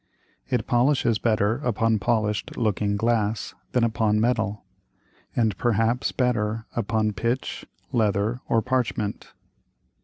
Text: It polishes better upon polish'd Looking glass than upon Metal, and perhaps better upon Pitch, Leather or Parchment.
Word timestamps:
It 0.49 0.65
polishes 0.65 1.19
better 1.19 1.59
upon 1.59 1.99
polish'd 1.99 2.57
Looking 2.57 2.97
glass 2.97 3.53
than 3.73 3.83
upon 3.83 4.19
Metal, 4.19 4.63
and 5.35 5.55
perhaps 5.59 6.11
better 6.11 6.65
upon 6.75 7.13
Pitch, 7.13 7.67
Leather 7.91 8.41
or 8.49 8.63
Parchment. 8.63 9.31